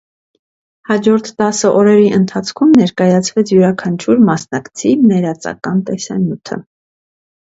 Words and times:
Հաջորդ 0.91 1.27
տասը 1.41 1.69
օրերի 1.81 2.07
ընթացքում 2.17 2.71
ներկայացվեց 2.79 3.51
յուրաքանչյուր 3.55 4.23
մասնակցի 4.31 4.95
ներածական 5.13 5.85
տեսանյութը։ 5.91 6.59